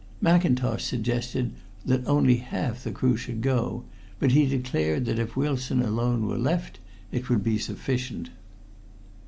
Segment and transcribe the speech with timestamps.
[0.19, 1.51] Mackintosh suggested
[1.85, 3.83] that only half the crew should go,
[4.17, 6.79] but he declared that if Wilson alone were left
[7.11, 8.31] it would be sufficient."